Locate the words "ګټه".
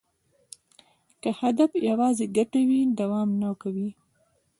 2.37-2.61